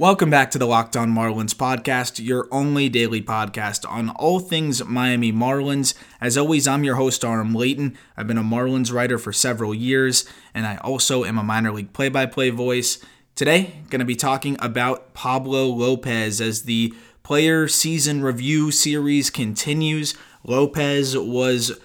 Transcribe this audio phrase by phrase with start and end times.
[0.00, 4.82] Welcome back to the Locked On Marlins podcast, your only daily podcast on all things
[4.82, 5.92] Miami Marlins.
[6.22, 7.98] As always, I'm your host, Aram Leighton.
[8.16, 11.92] I've been a Marlins writer for several years, and I also am a minor league
[11.92, 13.04] play by play voice.
[13.34, 20.14] Today, going to be talking about Pablo Lopez as the player season review series continues.
[20.42, 21.78] Lopez was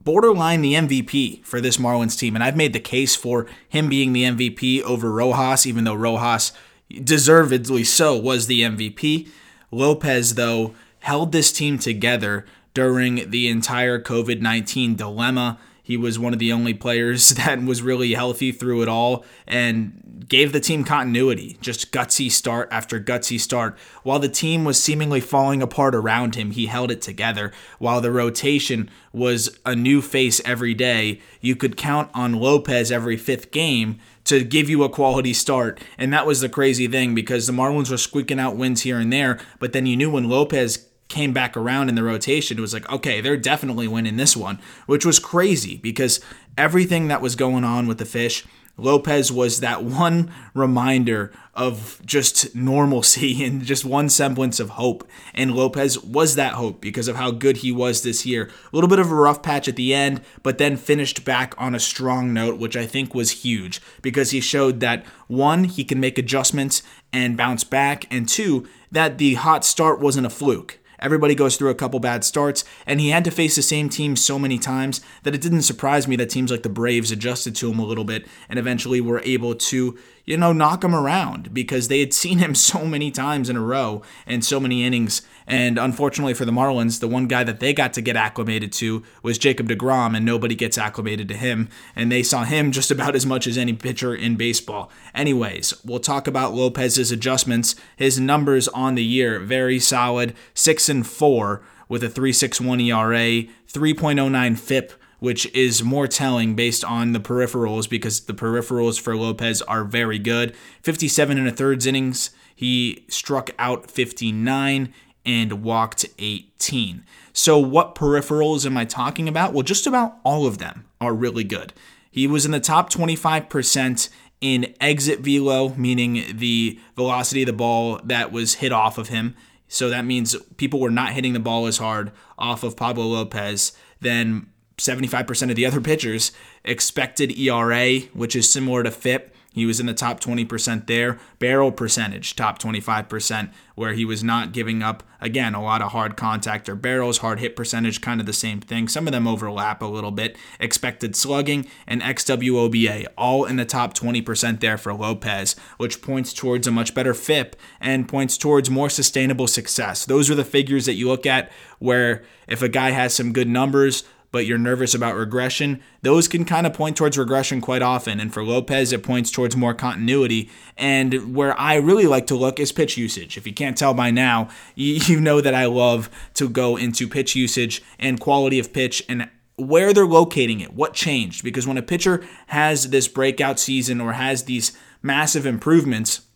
[0.00, 4.12] borderline the MVP for this Marlins team, and I've made the case for him being
[4.12, 6.52] the MVP over Rojas, even though Rojas
[6.88, 9.28] deservedly so, was the MVP.
[9.70, 15.58] Lopez, though, held this team together during the entire COVID 19 dilemma.
[15.86, 20.26] He was one of the only players that was really healthy through it all and
[20.28, 21.58] gave the team continuity.
[21.60, 23.78] Just gutsy start after gutsy start.
[24.02, 27.52] While the team was seemingly falling apart around him, he held it together.
[27.78, 33.16] While the rotation was a new face every day, you could count on Lopez every
[33.16, 35.80] fifth game to give you a quality start.
[35.96, 39.12] And that was the crazy thing because the Marlins were squeaking out wins here and
[39.12, 42.74] there, but then you knew when Lopez came back around in the rotation, it was
[42.74, 46.20] like, okay, they're definitely winning this one, which was crazy because
[46.58, 48.44] everything that was going on with the fish
[48.78, 55.08] Lopez was that one reminder of just normalcy and just one semblance of hope.
[55.34, 58.50] And Lopez was that hope because of how good he was this year.
[58.72, 61.74] A little bit of a rough patch at the end, but then finished back on
[61.74, 65.98] a strong note, which I think was huge because he showed that one, he can
[65.98, 66.82] make adjustments
[67.12, 70.78] and bounce back, and two, that the hot start wasn't a fluke.
[70.98, 74.16] Everybody goes through a couple bad starts, and he had to face the same team
[74.16, 77.70] so many times that it didn't surprise me that teams like the Braves adjusted to
[77.70, 81.86] him a little bit and eventually were able to, you know, knock him around because
[81.86, 85.22] they had seen him so many times in a row and so many innings.
[85.46, 89.04] And unfortunately for the Marlins, the one guy that they got to get acclimated to
[89.22, 91.68] was Jacob DeGrom, and nobody gets acclimated to him.
[91.94, 94.90] And they saw him just about as much as any pitcher in baseball.
[95.14, 97.76] Anyways, we'll talk about Lopez's adjustments.
[97.96, 104.58] His numbers on the year, very solid 6 and 4 with a 3.61 ERA, 3.09
[104.58, 104.92] FIP
[105.26, 110.20] which is more telling based on the peripherals because the peripherals for Lopez are very
[110.20, 110.54] good.
[110.84, 112.30] 57 and a thirds innings.
[112.54, 114.94] He struck out 59
[115.24, 117.04] and walked 18.
[117.32, 119.52] So, what peripherals am I talking about?
[119.52, 121.72] Well, just about all of them are really good.
[122.08, 124.08] He was in the top 25%
[124.40, 129.34] in exit velo, meaning the velocity of the ball that was hit off of him.
[129.66, 133.72] So that means people were not hitting the ball as hard off of Pablo Lopez
[134.00, 134.46] than
[134.78, 136.32] 75% of the other pitchers.
[136.64, 141.18] Expected ERA, which is similar to FIP, he was in the top 20% there.
[141.38, 146.14] Barrel percentage, top 25%, where he was not giving up, again, a lot of hard
[146.14, 147.18] contact or barrels.
[147.18, 148.86] Hard hit percentage, kind of the same thing.
[148.86, 150.36] Some of them overlap a little bit.
[150.60, 156.66] Expected slugging and XWOBA, all in the top 20% there for Lopez, which points towards
[156.66, 160.04] a much better FIP and points towards more sustainable success.
[160.04, 163.48] Those are the figures that you look at where if a guy has some good
[163.48, 164.04] numbers,
[164.36, 168.20] but you're nervous about regression, those can kind of point towards regression quite often.
[168.20, 170.50] And for Lopez, it points towards more continuity.
[170.76, 173.38] And where I really like to look is pitch usage.
[173.38, 177.34] If you can't tell by now, you know that I love to go into pitch
[177.34, 181.42] usage and quality of pitch and where they're locating it, what changed.
[181.42, 186.26] Because when a pitcher has this breakout season or has these massive improvements,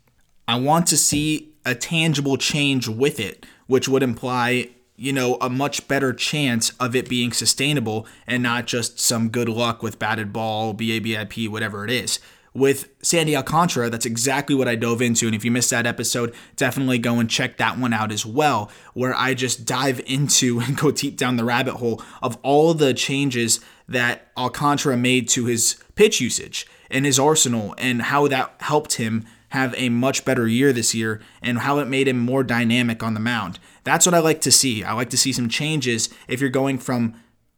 [0.49, 5.49] I want to see a tangible change with it, which would imply you know, a
[5.49, 10.31] much better chance of it being sustainable and not just some good luck with batted
[10.31, 12.21] ball, BABIP, whatever it is.
[12.53, 15.25] With Sandy Alcantara, that's exactly what I dove into.
[15.25, 18.71] And if you missed that episode, definitely go and check that one out as well,
[18.93, 22.93] where I just dive into and go deep down the rabbit hole of all the
[22.93, 23.59] changes
[23.89, 29.25] that Alcantara made to his pitch usage and his arsenal and how that helped him
[29.51, 33.15] have a much better year this year and how it made him more dynamic on
[33.15, 33.59] the mound.
[33.85, 34.83] That's what I like to see.
[34.83, 37.15] I like to see some changes if you're going from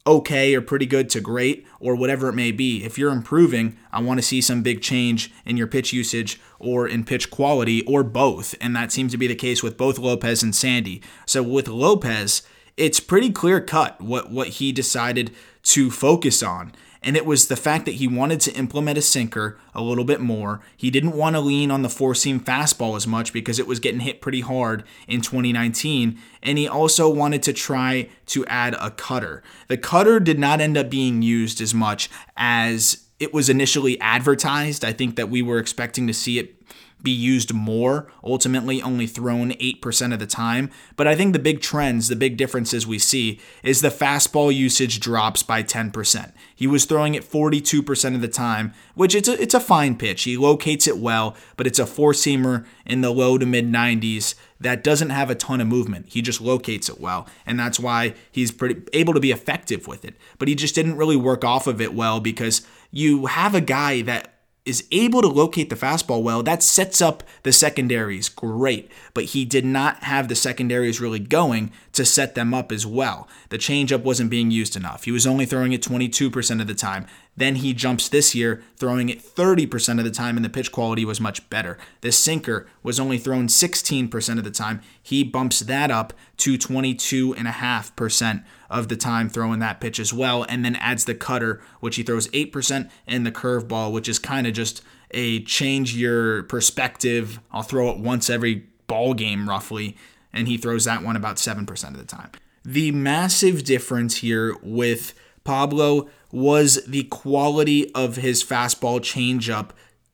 [0.07, 2.85] okay or pretty good to great or whatever it may be.
[2.85, 6.89] If you're improving, I want to see some big change in your pitch usage or
[6.89, 8.55] in pitch quality or both.
[8.61, 11.03] And that seems to be the case with both Lopez and Sandy.
[11.27, 12.43] So with Lopez,
[12.77, 15.33] it's pretty clear cut what, what he decided
[15.65, 16.73] to focus on.
[17.03, 20.21] And it was the fact that he wanted to implement a sinker a little bit
[20.21, 20.61] more.
[20.77, 23.81] He didn't want to lean on the four seam fastball as much because it was
[23.81, 28.91] getting hit pretty hard in 2019, and he also wanted to try to add a
[28.91, 29.43] cutter.
[29.69, 34.85] The cutter did not end up being used as much as it was initially advertised.
[34.85, 36.57] I think that we were expecting to see it
[37.03, 40.71] be used more, ultimately only thrown 8% of the time.
[40.97, 45.01] But I think the big trends, the big differences we see is the fastball usage
[45.01, 46.33] drops by 10%.
[46.55, 50.23] He was throwing it 42% of the time, which it's a, it's a fine pitch.
[50.23, 54.35] He locates it well, but it's a four seamer in the low to mid 90s
[54.63, 56.07] that doesn't have a ton of movement.
[56.09, 60.05] He just locates it well, and that's why he's pretty able to be effective with
[60.05, 60.15] it.
[60.39, 64.03] But he just didn't really work off of it well because you have a guy
[64.03, 68.91] that is able to locate the fastball well, that sets up the secondaries great.
[69.13, 73.29] But he did not have the secondaries really going to set them up as well.
[73.51, 75.05] The changeup wasn't being used enough.
[75.05, 77.07] He was only throwing it 22% of the time.
[77.37, 81.05] Then he jumps this year, throwing it 30% of the time, and the pitch quality
[81.05, 81.79] was much better.
[82.03, 84.81] The sinker was only thrown 16% of the time.
[85.03, 90.65] He bumps that up to 22.5% of the time throwing that pitch as well, and
[90.65, 94.53] then adds the cutter, which he throws 8%, and the curveball, which is kind of
[94.53, 97.41] just a change your perspective.
[97.51, 99.97] I'll throw it once every ball game, roughly,
[100.33, 102.31] and he throws that one about 7% of the time.
[102.65, 105.15] The massive difference here with
[105.45, 109.71] Pablo was the quality of his fastball changeup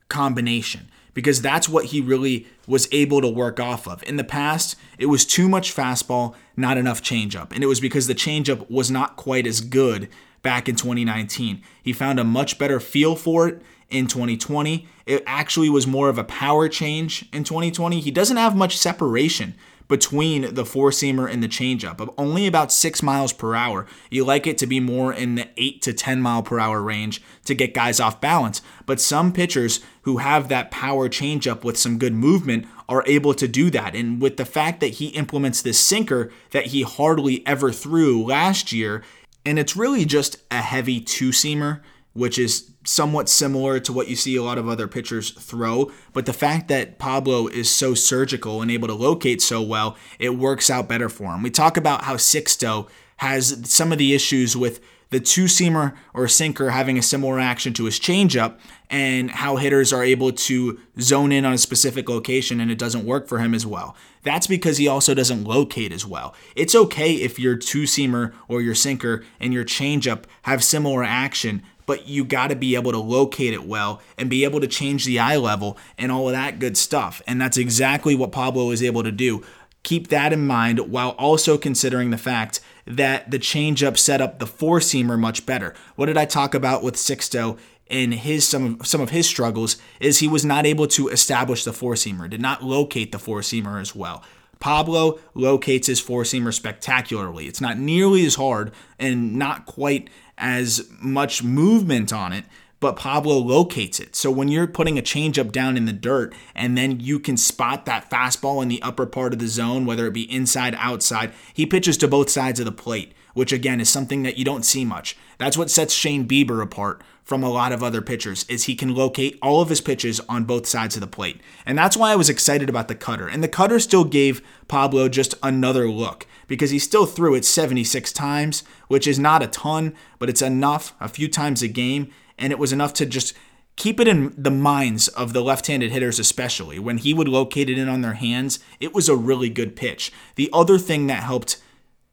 [0.08, 4.02] combination because that's what he really was able to work off of.
[4.04, 7.52] In the past, it was too much fastball, not enough changeup.
[7.52, 10.08] And it was because the changeup was not quite as good
[10.42, 11.62] back in 2019.
[11.82, 13.60] He found a much better feel for it
[13.90, 14.86] in 2020.
[15.06, 18.00] It actually was more of a power change in 2020.
[18.00, 19.54] He doesn't have much separation
[19.88, 23.86] between the four seamer and the changeup of only about six miles per hour.
[24.10, 27.22] You like it to be more in the eight to 10 mile per hour range
[27.46, 28.60] to get guys off balance.
[28.86, 33.48] But some pitchers who have that power changeup with some good movement are able to
[33.48, 33.94] do that.
[33.94, 38.72] And with the fact that he implements this sinker that he hardly ever threw last
[38.72, 39.02] year,
[39.44, 41.80] and it's really just a heavy two seamer
[42.18, 45.90] which is somewhat similar to what you see a lot of other pitchers throw.
[46.12, 50.30] But the fact that Pablo is so surgical and able to locate so well, it
[50.30, 51.42] works out better for him.
[51.42, 52.88] We talk about how Sixto
[53.18, 54.80] has some of the issues with
[55.10, 58.58] the two seamer or sinker having a similar action to his changeup,
[58.90, 63.04] and how hitters are able to zone in on a specific location and it doesn't
[63.04, 63.94] work for him as well.
[64.22, 66.34] That's because he also doesn't locate as well.
[66.56, 71.62] It's okay if your two seamer or your sinker and your changeup have similar action,
[71.88, 75.06] but you got to be able to locate it well and be able to change
[75.06, 77.22] the eye level and all of that good stuff.
[77.26, 79.42] And that's exactly what Pablo is able to do.
[79.84, 84.46] Keep that in mind while also considering the fact that the changeup set up the
[84.46, 85.74] four seamer much better.
[85.96, 90.18] What did I talk about with Sixto in his some some of his struggles is
[90.18, 93.80] he was not able to establish the four seamer, did not locate the four seamer
[93.80, 94.22] as well.
[94.60, 97.46] Pablo locates his four seamer spectacularly.
[97.46, 102.44] It's not nearly as hard and not quite as much movement on it,
[102.80, 104.14] but Pablo locates it.
[104.14, 107.86] So when you're putting a changeup down in the dirt and then you can spot
[107.86, 111.66] that fastball in the upper part of the zone, whether it be inside, outside, he
[111.66, 114.84] pitches to both sides of the plate, which again is something that you don't see
[114.84, 115.16] much.
[115.38, 118.94] That's what sets Shane Bieber apart from a lot of other pitchers is he can
[118.94, 121.40] locate all of his pitches on both sides of the plate.
[121.64, 123.28] And that's why I was excited about the cutter.
[123.28, 128.12] And the cutter still gave Pablo just another look because he still threw it 76
[128.12, 132.10] times, which is not a ton, but it's enough a few times a game.
[132.38, 133.34] And it was enough to just
[133.76, 136.80] keep it in the minds of the left handed hitters, especially.
[136.80, 140.10] When he would locate it in on their hands, it was a really good pitch.
[140.34, 141.62] The other thing that helped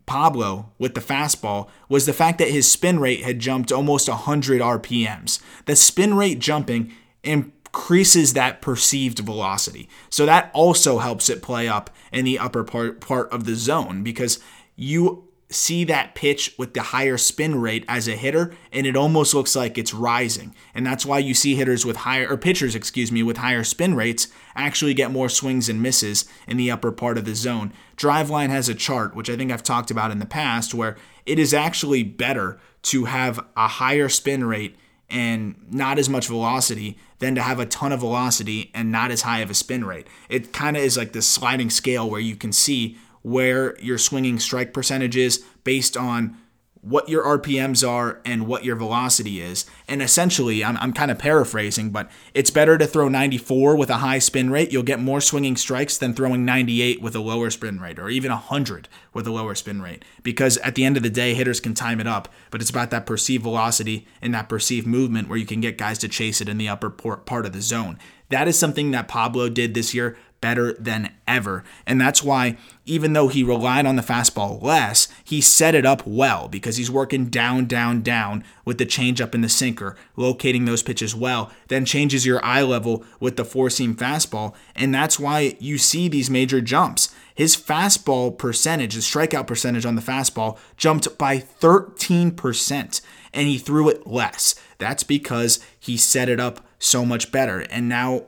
[0.05, 4.61] Pablo with the fastball was the fact that his spin rate had jumped almost 100
[4.61, 5.41] RPMs.
[5.65, 6.93] The spin rate jumping
[7.23, 9.89] increases that perceived velocity.
[10.09, 14.03] So that also helps it play up in the upper part, part of the zone
[14.03, 14.39] because
[14.75, 19.33] you see that pitch with the higher spin rate as a hitter and it almost
[19.33, 20.55] looks like it's rising.
[20.73, 23.95] And that's why you see hitters with higher or pitchers, excuse me, with higher spin
[23.95, 27.73] rates actually get more swings and misses in the upper part of the zone.
[27.95, 31.37] Driveline has a chart which I think I've talked about in the past where it
[31.37, 34.75] is actually better to have a higher spin rate
[35.09, 39.21] and not as much velocity than to have a ton of velocity and not as
[39.21, 40.07] high of a spin rate.
[40.29, 44.37] It kind of is like this sliding scale where you can see where your swinging
[44.37, 46.37] strike percentage is based on
[46.81, 49.65] what your RPMs are and what your velocity is.
[49.87, 53.95] And essentially, I'm, I'm kind of paraphrasing, but it's better to throw 94 with a
[53.95, 54.71] high spin rate.
[54.71, 58.29] You'll get more swinging strikes than throwing 98 with a lower spin rate or even
[58.29, 60.05] 100 with a lower spin rate.
[60.21, 62.91] Because at the end of the day, hitters can time it up, but it's about
[62.91, 66.49] that perceived velocity and that perceived movement where you can get guys to chase it
[66.49, 67.97] in the upper part of the zone.
[68.29, 71.63] That is something that Pablo did this year better than ever.
[71.87, 76.05] And that's why, even though he relied on the fastball less, he set it up
[76.05, 80.83] well because he's working down, down, down with the changeup and the sinker, locating those
[80.83, 84.53] pitches well, then changes your eye level with the four seam fastball.
[84.75, 87.09] And that's why you see these major jumps.
[87.33, 93.01] His fastball percentage, the strikeout percentage on the fastball, jumped by 13%,
[93.33, 94.53] and he threw it less.
[94.77, 97.61] That's because he set it up so much better.
[97.61, 98.25] And now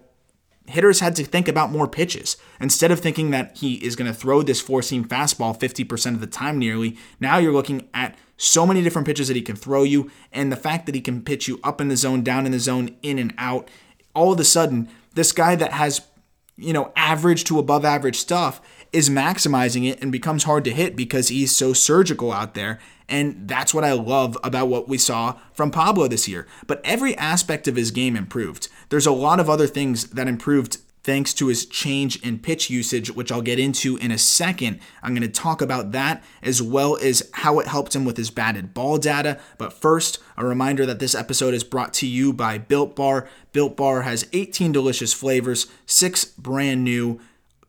[0.68, 2.38] hitters had to think about more pitches.
[2.60, 6.20] Instead of thinking that he is going to throw this four seam fastball 50% of
[6.20, 9.84] the time nearly, now you're looking at so many different pitches that he can throw
[9.84, 12.52] you, and the fact that he can pitch you up in the zone, down in
[12.52, 13.70] the zone, in and out.
[14.14, 16.02] All of a sudden, this guy that has,
[16.56, 18.62] you know, average to above average stuff
[18.94, 22.80] is maximizing it and becomes hard to hit because he's so surgical out there.
[23.10, 26.48] And that's what I love about what we saw from Pablo this year.
[26.66, 28.68] But every aspect of his game improved.
[28.90, 33.10] There's a lot of other things that improved thanks to his change in pitch usage,
[33.10, 34.82] which I'll get into in a second.
[35.02, 38.30] I'm going to talk about that as well as how it helped him with his
[38.30, 39.40] batted ball data.
[39.58, 43.30] But first, a reminder that this episode is brought to you by Built Bar.
[43.54, 47.22] Built Bar has 18 delicious flavors, six brand new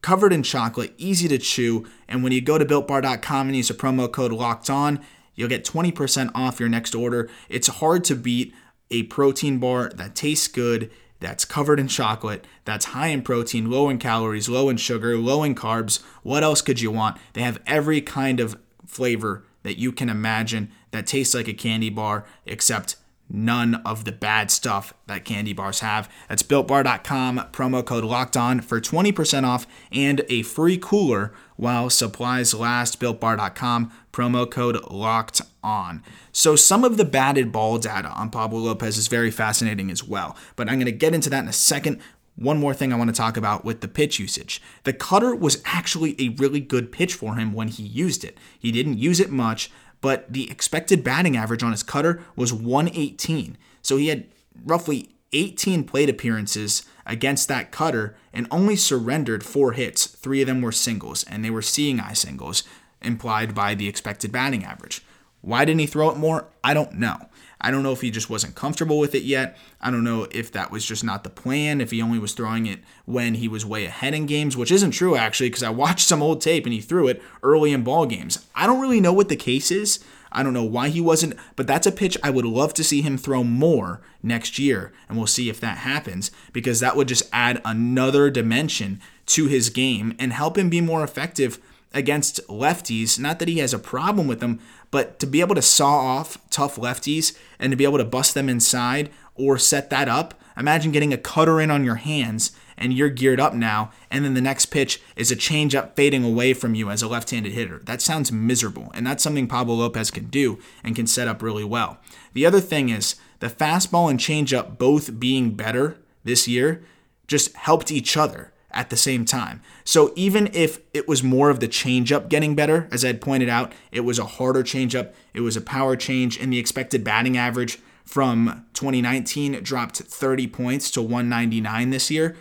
[0.03, 1.87] covered in chocolate, easy to chew.
[2.09, 5.05] And when you go to builtbar.com and use a promo code locked on,
[5.39, 7.31] you'll get 20% off your next order.
[7.49, 8.53] It's hard to beat
[8.91, 10.91] a protein bar that tastes good,
[11.21, 15.45] that's covered in chocolate, that's high in protein, low in calories, low in sugar, low
[15.45, 16.03] in carbs.
[16.25, 17.19] What else could you want?
[17.35, 21.91] They have every kind of flavor that you can imagine that tastes like a candy
[21.91, 22.97] bar, except
[23.31, 26.11] none of the bad stuff that candy bars have.
[26.29, 32.55] That's builtbar.com, promo code locked on for 20% off and a free cooler while supplies
[32.55, 33.01] last.
[33.01, 36.03] Builtbar.com, promo code locked on.
[36.33, 40.37] So, some of the batted ball data on Pablo Lopez is very fascinating as well,
[40.57, 42.01] but I'm going to get into that in a second.
[42.35, 44.61] One more thing I want to talk about with the pitch usage.
[44.85, 48.39] The cutter was actually a really good pitch for him when he used it.
[48.59, 49.71] He didn't use it much,
[50.01, 53.57] but the expected batting average on his cutter was 118.
[53.83, 54.27] So he had
[54.65, 60.07] roughly 18 plate appearances against that cutter and only surrendered four hits.
[60.07, 62.63] Three of them were singles, and they were seeing eye singles,
[63.03, 65.03] implied by the expected batting average.
[65.41, 66.49] Why didn't he throw it more?
[66.65, 67.29] I don't know.
[67.61, 69.57] I don't know if he just wasn't comfortable with it yet.
[69.81, 72.67] I don't know if that was just not the plan, if he only was throwing
[72.67, 76.07] it when he was way ahead in games, which isn't true actually, because I watched
[76.07, 78.47] some old tape and he threw it early in ball games.
[78.55, 80.05] I don't really know what the case is.
[80.31, 83.01] I don't know why he wasn't, but that's a pitch I would love to see
[83.01, 87.29] him throw more next year, and we'll see if that happens because that would just
[87.33, 91.59] add another dimension to his game and help him be more effective
[91.93, 93.19] against lefties.
[93.19, 96.39] Not that he has a problem with them, but to be able to saw off
[96.51, 100.93] tough lefties and to be able to bust them inside or set that up, imagine
[100.93, 104.41] getting a cutter in on your hands and you're geared up now, and then the
[104.41, 107.81] next pitch is a changeup fading away from you as a left handed hitter.
[107.85, 111.65] That sounds miserable, and that's something Pablo Lopez can do and can set up really
[111.65, 111.99] well.
[112.35, 116.85] The other thing is the fastball and changeup both being better this year
[117.27, 119.63] just helped each other at the same time.
[119.85, 123.73] So even if it was more of the changeup getting better, as had pointed out,
[123.91, 127.79] it was a harder changeup, it was a power change, and the expected batting average
[128.05, 132.37] from 2019 dropped 30 points to 199 this year.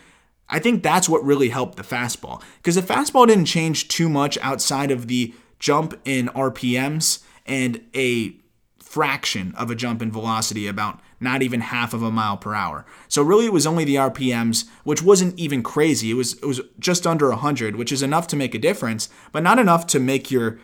[0.49, 4.37] I think that's what really helped the fastball because the fastball didn't change too much
[4.41, 8.37] outside of the jump in RPMs and a
[8.79, 12.85] fraction of a jump in velocity, about not even half of a mile per hour.
[13.07, 16.11] So really it was only the RPMs, which wasn't even crazy.
[16.11, 19.43] It was it was just under 100, which is enough to make a difference, but
[19.43, 20.59] not enough to make your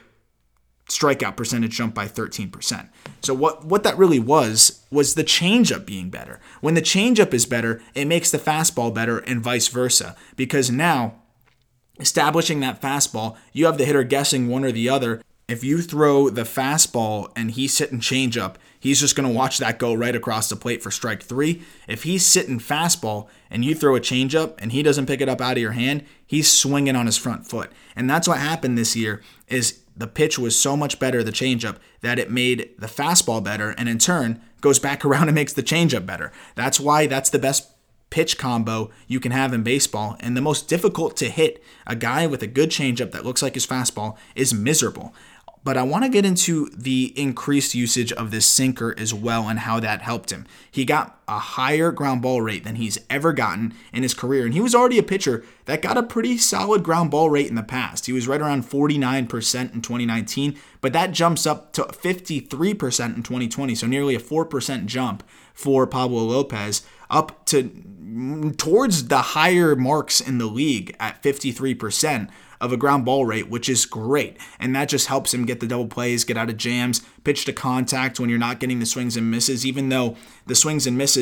[0.89, 2.89] strikeout percentage jump by 13%.
[3.21, 6.39] So what what that really was was the changeup being better.
[6.61, 11.15] When the changeup is better, it makes the fastball better and vice versa because now
[11.99, 15.21] establishing that fastball, you have the hitter guessing one or the other.
[15.53, 19.77] If you throw the fastball and he's sitting changeup, he's just going to watch that
[19.77, 21.61] go right across the plate for strike 3.
[21.87, 25.41] If he's sitting fastball and you throw a changeup and he doesn't pick it up
[25.41, 27.71] out of your hand, he's swinging on his front foot.
[27.95, 31.77] And that's what happened this year is the pitch was so much better, the changeup,
[32.01, 35.61] that it made the fastball better, and in turn goes back around and makes the
[35.61, 36.31] changeup better.
[36.55, 37.69] That's why that's the best
[38.13, 41.63] pitch combo you can have in baseball, and the most difficult to hit.
[41.87, 45.15] A guy with a good changeup that looks like his fastball is miserable.
[45.63, 49.59] But I want to get into the increased usage of this sinker as well and
[49.59, 50.45] how that helped him.
[50.69, 54.53] He got a higher ground ball rate than he's ever gotten in his career, and
[54.53, 57.63] he was already a pitcher that got a pretty solid ground ball rate in the
[57.63, 58.05] past.
[58.05, 63.75] He was right around 49% in 2019, but that jumps up to 53% in 2020,
[63.75, 70.19] so nearly a 4% jump for Pablo Lopez, up to mm, towards the higher marks
[70.19, 72.29] in the league at 53%
[72.63, 74.37] of a ground ball rate, which is great.
[74.57, 77.51] And that just helps him get the double plays, get out of jams, pitch to
[77.51, 80.15] contact when you're not getting the swings and misses, even though
[80.47, 81.12] the swings and misses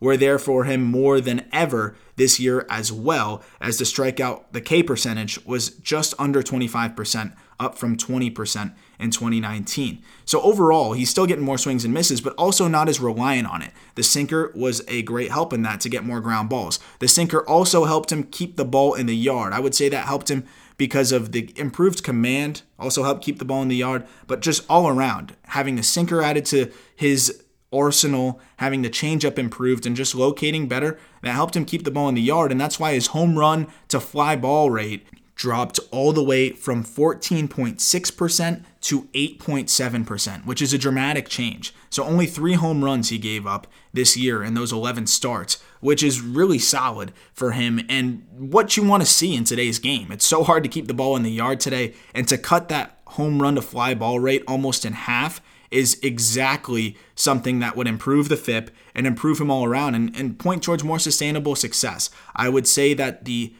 [0.00, 4.60] were there for him more than ever this year as well as the strikeout the
[4.60, 10.02] K percentage was just under 25% up from 20% in 2019.
[10.24, 13.62] So overall, he's still getting more swings and misses, but also not as reliant on
[13.62, 13.72] it.
[13.96, 16.78] The sinker was a great help in that to get more ground balls.
[17.00, 19.52] The sinker also helped him keep the ball in the yard.
[19.52, 20.44] I would say that helped him
[20.76, 24.64] because of the improved command, also helped keep the ball in the yard, but just
[24.70, 30.14] all around, having the sinker added to his arsenal, having the changeup improved, and just
[30.14, 32.50] locating better, that helped him keep the ball in the yard.
[32.50, 35.06] And that's why his home run to fly ball rate
[35.38, 41.72] dropped all the way from 14.6% to 8.7%, which is a dramatic change.
[41.90, 46.02] So only three home runs he gave up this year in those 11 starts, which
[46.02, 50.10] is really solid for him and what you want to see in today's game.
[50.10, 52.98] It's so hard to keep the ball in the yard today, and to cut that
[53.06, 58.28] home run to fly ball rate almost in half is exactly something that would improve
[58.28, 62.10] the FIP and improve him all around and, and point towards more sustainable success.
[62.34, 63.54] I would say that the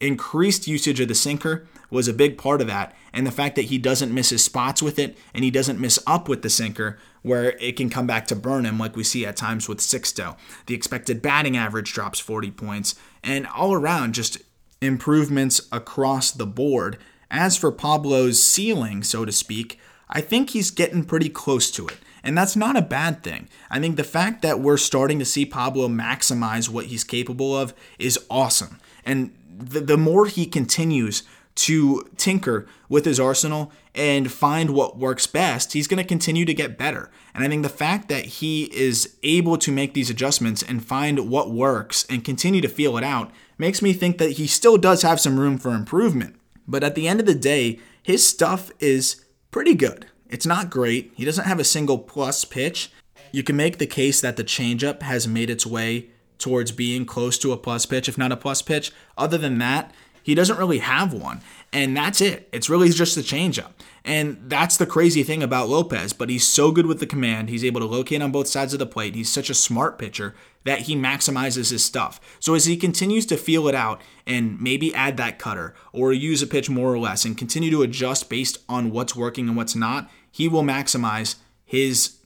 [0.00, 2.94] increased usage of the sinker was a big part of that.
[3.12, 5.98] And the fact that he doesn't miss his spots with it and he doesn't miss
[6.06, 9.24] up with the sinker where it can come back to burn him, like we see
[9.24, 10.36] at times with Sixto.
[10.66, 14.38] The expected batting average drops 40 points, and all around, just
[14.80, 16.98] improvements across the board.
[17.30, 19.78] As for Pablo's ceiling, so to speak,
[20.12, 21.96] I think he's getting pretty close to it.
[22.22, 23.48] And that's not a bad thing.
[23.70, 27.74] I think the fact that we're starting to see Pablo maximize what he's capable of
[27.98, 28.78] is awesome.
[29.04, 35.26] And the, the more he continues to tinker with his arsenal and find what works
[35.26, 37.10] best, he's going to continue to get better.
[37.34, 41.28] And I think the fact that he is able to make these adjustments and find
[41.28, 45.02] what works and continue to feel it out makes me think that he still does
[45.02, 46.36] have some room for improvement.
[46.66, 49.21] But at the end of the day, his stuff is
[49.52, 50.06] pretty good.
[50.28, 51.12] It's not great.
[51.14, 52.90] He doesn't have a single plus pitch.
[53.30, 57.38] You can make the case that the changeup has made its way towards being close
[57.38, 58.90] to a plus pitch, if not a plus pitch.
[59.16, 61.42] Other than that, he doesn't really have one.
[61.72, 62.48] And that's it.
[62.52, 63.70] It's really just a changeup.
[64.04, 67.48] And that's the crazy thing about Lopez, but he's so good with the command.
[67.48, 69.14] He's able to locate on both sides of the plate.
[69.14, 72.20] He's such a smart pitcher that he maximizes his stuff.
[72.40, 76.42] So as he continues to feel it out and maybe add that cutter or use
[76.42, 79.76] a pitch more or less and continue to adjust based on what's working and what's
[79.76, 82.18] not, he will maximize his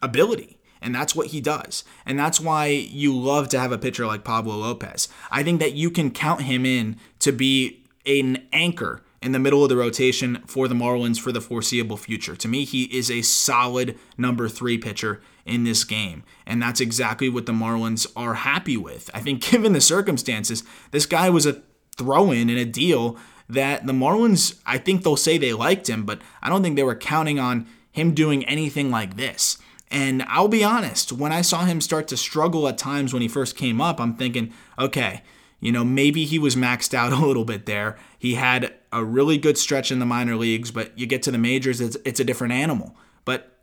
[0.00, 0.58] ability.
[0.80, 1.84] And that's what he does.
[2.04, 5.08] And that's why you love to have a pitcher like Pablo Lopez.
[5.30, 9.62] I think that you can count him in to be an anchor in the middle
[9.62, 12.36] of the rotation for the Marlins for the foreseeable future.
[12.36, 16.22] To me, he is a solid number three pitcher in this game.
[16.46, 19.10] And that's exactly what the Marlins are happy with.
[19.14, 21.62] I think, given the circumstances, this guy was a
[21.96, 23.16] throw in in a deal
[23.48, 26.82] that the Marlins, I think they'll say they liked him, but I don't think they
[26.82, 29.58] were counting on him doing anything like this.
[29.90, 33.28] And I'll be honest, when I saw him start to struggle at times when he
[33.28, 35.22] first came up, I'm thinking, okay,
[35.60, 37.96] you know, maybe he was maxed out a little bit there.
[38.18, 41.38] He had a really good stretch in the minor leagues, but you get to the
[41.38, 42.96] majors, it's, it's a different animal.
[43.24, 43.58] But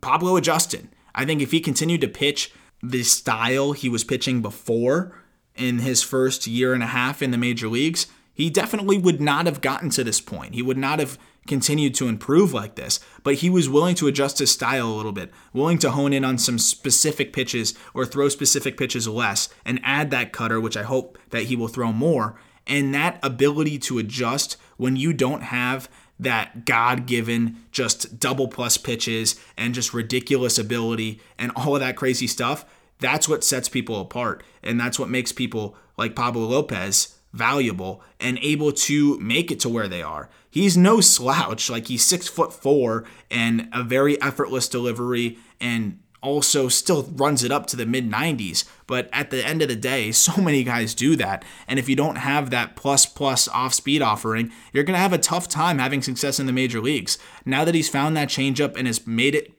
[0.00, 0.88] Pablo adjusted.
[1.14, 2.52] I think if he continued to pitch
[2.82, 5.16] the style he was pitching before
[5.54, 9.46] in his first year and a half in the major leagues, he definitely would not
[9.46, 10.54] have gotten to this point.
[10.54, 14.38] He would not have continued to improve like this, but he was willing to adjust
[14.38, 18.28] his style a little bit, willing to hone in on some specific pitches or throw
[18.28, 22.38] specific pitches less and add that cutter, which I hope that he will throw more.
[22.66, 28.76] And that ability to adjust when you don't have that God given just double plus
[28.76, 32.64] pitches and just ridiculous ability and all of that crazy stuff,
[33.00, 34.42] that's what sets people apart.
[34.62, 39.68] And that's what makes people like Pablo Lopez valuable and able to make it to
[39.68, 40.30] where they are.
[40.48, 41.68] He's no slouch.
[41.68, 47.50] Like he's six foot four and a very effortless delivery and also still runs it
[47.50, 48.64] up to the mid 90s.
[48.86, 51.44] But at the end of the day, so many guys do that.
[51.66, 55.12] And if you don't have that plus plus off speed offering, you're going to have
[55.12, 57.18] a tough time having success in the major leagues.
[57.44, 59.52] Now that he's found that changeup and has made it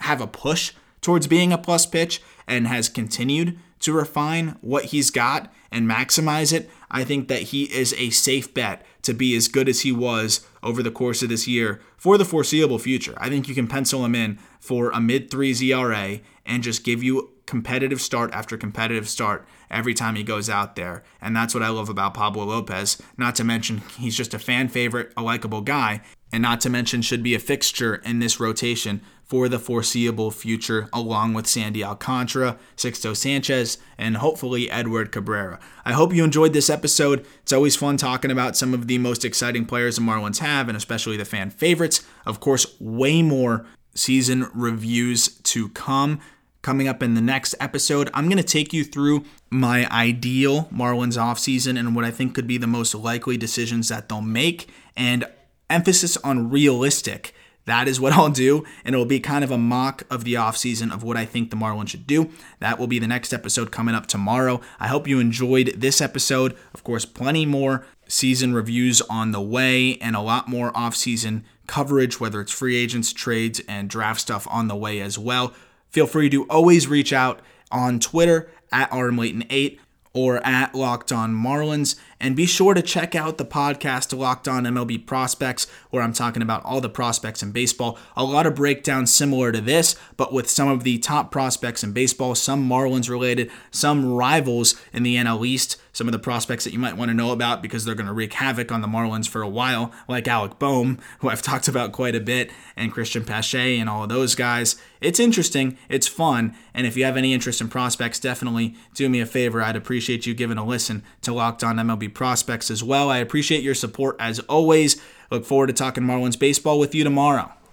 [0.00, 5.10] have a push towards being a plus pitch and has continued to refine what he's
[5.10, 9.48] got and maximize it, I think that he is a safe bet to be as
[9.48, 13.14] good as he was over the course of this year for the foreseeable future.
[13.18, 17.02] I think you can pencil him in for a mid threes ERA and just give
[17.02, 21.02] you competitive start after competitive start every time he goes out there.
[21.20, 23.00] And that's what I love about Pablo Lopez.
[23.16, 27.02] Not to mention, he's just a fan favorite, a likable guy, and not to mention,
[27.02, 32.58] should be a fixture in this rotation for the foreseeable future, along with Sandy Alcantara,
[32.76, 35.60] Sixto Sanchez, and hopefully Edward Cabrera.
[35.84, 37.24] I hope you enjoyed this episode.
[37.42, 40.76] It's always fun talking about some of the most exciting players the Marlins have, and
[40.76, 42.04] especially the fan favorites.
[42.26, 46.18] Of course, way more season reviews to come.
[46.62, 51.16] Coming up in the next episode, I'm going to take you through my ideal Marlins
[51.16, 55.24] offseason and what I think could be the most likely decisions that they'll make, and
[55.70, 57.32] emphasis on realistic
[57.70, 60.34] that is what I'll do, and it will be kind of a mock of the
[60.34, 62.30] offseason of what I think the Marlins should do.
[62.58, 64.60] That will be the next episode coming up tomorrow.
[64.78, 66.56] I hope you enjoyed this episode.
[66.74, 72.18] Of course, plenty more season reviews on the way and a lot more offseason coverage,
[72.18, 75.54] whether it's free agents, trades, and draft stuff on the way as well.
[75.88, 79.78] Feel free to always reach out on Twitter at RMLayton8
[80.12, 81.96] or at Locked On Marlins.
[82.22, 86.42] And be sure to check out the podcast Locked On MLB Prospects, where I'm talking
[86.42, 87.98] about all the prospects in baseball.
[88.14, 91.92] A lot of breakdowns similar to this, but with some of the top prospects in
[91.92, 96.72] baseball, some Marlins related, some rivals in the NL East, some of the prospects that
[96.72, 99.28] you might want to know about because they're going to wreak havoc on the Marlins
[99.28, 103.26] for a while, like Alec Bohm, who I've talked about quite a bit, and Cristian
[103.26, 104.76] Pache and all of those guys.
[105.00, 109.20] It's interesting, it's fun, and if you have any interest in prospects, definitely do me
[109.20, 109.62] a favor.
[109.62, 113.10] I'd appreciate you giving a listen to Locked On MLB Prospects as well.
[113.10, 115.00] I appreciate your support as always.
[115.30, 117.52] Look forward to talking Marlins baseball with you tomorrow.